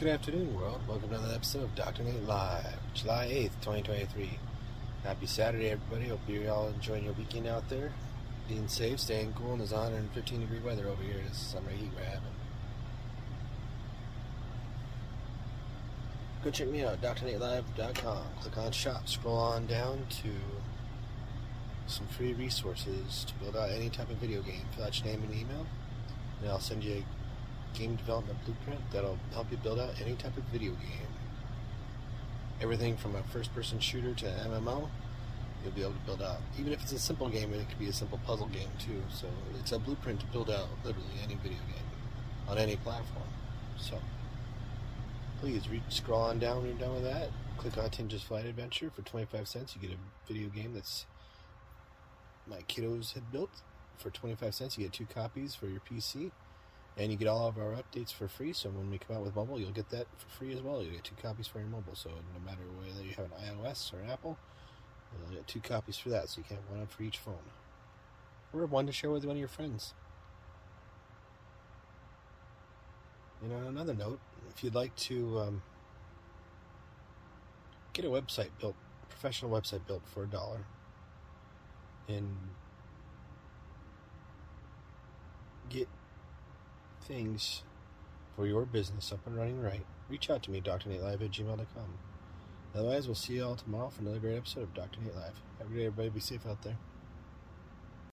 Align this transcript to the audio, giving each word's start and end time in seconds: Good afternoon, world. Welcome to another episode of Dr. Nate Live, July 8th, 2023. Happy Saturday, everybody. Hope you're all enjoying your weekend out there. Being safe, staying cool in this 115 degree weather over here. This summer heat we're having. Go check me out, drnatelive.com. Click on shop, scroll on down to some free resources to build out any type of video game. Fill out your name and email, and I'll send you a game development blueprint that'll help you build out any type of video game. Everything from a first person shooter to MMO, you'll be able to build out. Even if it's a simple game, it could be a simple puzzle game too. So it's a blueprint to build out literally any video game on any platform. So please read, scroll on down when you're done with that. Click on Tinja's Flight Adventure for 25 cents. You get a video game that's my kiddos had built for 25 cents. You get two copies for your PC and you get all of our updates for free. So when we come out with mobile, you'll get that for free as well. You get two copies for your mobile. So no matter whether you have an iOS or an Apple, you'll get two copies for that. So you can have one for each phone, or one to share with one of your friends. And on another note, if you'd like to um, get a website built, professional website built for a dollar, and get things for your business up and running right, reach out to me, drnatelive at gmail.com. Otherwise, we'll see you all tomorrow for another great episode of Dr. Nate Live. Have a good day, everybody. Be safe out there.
Good 0.00 0.08
afternoon, 0.08 0.56
world. 0.56 0.80
Welcome 0.88 1.10
to 1.10 1.14
another 1.14 1.36
episode 1.36 1.62
of 1.62 1.74
Dr. 1.76 2.02
Nate 2.02 2.26
Live, 2.26 2.78
July 2.94 3.28
8th, 3.28 3.60
2023. 3.60 4.40
Happy 5.04 5.26
Saturday, 5.26 5.70
everybody. 5.70 6.08
Hope 6.08 6.18
you're 6.26 6.50
all 6.50 6.66
enjoying 6.66 7.04
your 7.04 7.12
weekend 7.12 7.46
out 7.46 7.68
there. 7.68 7.92
Being 8.48 8.66
safe, 8.66 8.98
staying 8.98 9.34
cool 9.34 9.52
in 9.52 9.60
this 9.60 9.70
115 9.70 10.40
degree 10.40 10.58
weather 10.58 10.88
over 10.88 11.00
here. 11.00 11.22
This 11.28 11.38
summer 11.38 11.70
heat 11.70 11.92
we're 11.96 12.02
having. 12.02 12.22
Go 16.42 16.50
check 16.50 16.66
me 16.66 16.84
out, 16.84 17.00
drnatelive.com. 17.00 18.22
Click 18.40 18.58
on 18.58 18.72
shop, 18.72 19.08
scroll 19.08 19.36
on 19.36 19.66
down 19.66 20.06
to 20.10 20.32
some 21.86 22.08
free 22.08 22.32
resources 22.32 23.24
to 23.28 23.34
build 23.34 23.56
out 23.56 23.70
any 23.70 23.90
type 23.90 24.10
of 24.10 24.16
video 24.16 24.42
game. 24.42 24.62
Fill 24.74 24.86
out 24.86 24.98
your 24.98 25.06
name 25.06 25.22
and 25.22 25.32
email, 25.32 25.66
and 26.42 26.50
I'll 26.50 26.58
send 26.58 26.82
you 26.82 26.94
a 26.94 27.23
game 27.74 27.96
development 27.96 28.38
blueprint 28.44 28.80
that'll 28.92 29.18
help 29.32 29.50
you 29.50 29.56
build 29.58 29.78
out 29.78 29.90
any 30.00 30.14
type 30.14 30.36
of 30.36 30.44
video 30.44 30.72
game. 30.72 31.08
Everything 32.60 32.96
from 32.96 33.14
a 33.16 33.22
first 33.24 33.54
person 33.54 33.78
shooter 33.80 34.14
to 34.14 34.26
MMO, 34.26 34.88
you'll 35.62 35.72
be 35.72 35.82
able 35.82 35.92
to 35.92 36.06
build 36.06 36.22
out. 36.22 36.38
Even 36.58 36.72
if 36.72 36.82
it's 36.82 36.92
a 36.92 36.98
simple 36.98 37.28
game, 37.28 37.52
it 37.52 37.68
could 37.68 37.78
be 37.78 37.88
a 37.88 37.92
simple 37.92 38.20
puzzle 38.24 38.46
game 38.46 38.68
too. 38.78 39.02
So 39.12 39.26
it's 39.58 39.72
a 39.72 39.78
blueprint 39.78 40.20
to 40.20 40.26
build 40.26 40.50
out 40.50 40.68
literally 40.84 41.08
any 41.22 41.34
video 41.34 41.58
game 41.58 41.84
on 42.48 42.58
any 42.58 42.76
platform. 42.76 43.26
So 43.76 43.98
please 45.40 45.68
read, 45.68 45.82
scroll 45.88 46.22
on 46.22 46.38
down 46.38 46.58
when 46.58 46.66
you're 46.66 46.78
done 46.78 46.94
with 46.94 47.04
that. 47.04 47.28
Click 47.58 47.76
on 47.76 47.90
Tinja's 47.90 48.22
Flight 48.22 48.46
Adventure 48.46 48.90
for 48.94 49.02
25 49.02 49.48
cents. 49.48 49.74
You 49.74 49.88
get 49.88 49.96
a 49.96 50.32
video 50.32 50.48
game 50.48 50.74
that's 50.74 51.06
my 52.46 52.58
kiddos 52.68 53.14
had 53.14 53.32
built 53.32 53.50
for 53.96 54.10
25 54.10 54.54
cents. 54.54 54.78
You 54.78 54.84
get 54.84 54.92
two 54.92 55.06
copies 55.06 55.54
for 55.54 55.66
your 55.66 55.80
PC 55.80 56.30
and 56.96 57.10
you 57.10 57.18
get 57.18 57.28
all 57.28 57.48
of 57.48 57.58
our 57.58 57.72
updates 57.74 58.12
for 58.12 58.28
free. 58.28 58.52
So 58.52 58.70
when 58.70 58.90
we 58.90 58.98
come 58.98 59.16
out 59.16 59.24
with 59.24 59.34
mobile, 59.34 59.58
you'll 59.58 59.72
get 59.72 59.90
that 59.90 60.06
for 60.16 60.28
free 60.38 60.52
as 60.52 60.62
well. 60.62 60.82
You 60.82 60.92
get 60.92 61.04
two 61.04 61.16
copies 61.20 61.46
for 61.46 61.58
your 61.58 61.68
mobile. 61.68 61.94
So 61.94 62.10
no 62.10 62.40
matter 62.44 62.62
whether 62.78 63.04
you 63.04 63.14
have 63.14 63.26
an 63.26 63.62
iOS 63.62 63.92
or 63.92 63.98
an 63.98 64.10
Apple, 64.10 64.38
you'll 65.20 65.36
get 65.36 65.46
two 65.48 65.60
copies 65.60 65.96
for 65.96 66.10
that. 66.10 66.28
So 66.28 66.38
you 66.38 66.44
can 66.44 66.56
have 66.56 66.70
one 66.70 66.86
for 66.86 67.02
each 67.02 67.18
phone, 67.18 67.34
or 68.52 68.66
one 68.66 68.86
to 68.86 68.92
share 68.92 69.10
with 69.10 69.24
one 69.24 69.36
of 69.36 69.40
your 69.40 69.48
friends. 69.48 69.94
And 73.42 73.52
on 73.52 73.66
another 73.66 73.94
note, 73.94 74.20
if 74.54 74.62
you'd 74.62 74.74
like 74.74 74.94
to 74.96 75.40
um, 75.40 75.62
get 77.92 78.04
a 78.04 78.08
website 78.08 78.50
built, 78.60 78.76
professional 79.08 79.50
website 79.50 79.86
built 79.86 80.02
for 80.06 80.22
a 80.22 80.26
dollar, 80.26 80.60
and 82.08 82.36
get 85.68 85.88
things 87.04 87.62
for 88.34 88.46
your 88.46 88.64
business 88.64 89.12
up 89.12 89.26
and 89.26 89.36
running 89.36 89.60
right, 89.60 89.84
reach 90.08 90.30
out 90.30 90.42
to 90.44 90.50
me, 90.50 90.60
drnatelive 90.60 91.22
at 91.22 91.30
gmail.com. 91.30 91.98
Otherwise, 92.74 93.06
we'll 93.06 93.14
see 93.14 93.34
you 93.34 93.44
all 93.44 93.54
tomorrow 93.54 93.88
for 93.88 94.02
another 94.02 94.18
great 94.18 94.36
episode 94.36 94.64
of 94.64 94.74
Dr. 94.74 95.00
Nate 95.00 95.14
Live. 95.14 95.40
Have 95.58 95.68
a 95.68 95.70
good 95.70 95.78
day, 95.78 95.86
everybody. 95.86 96.08
Be 96.08 96.20
safe 96.20 96.46
out 96.46 96.62
there. 96.62 96.76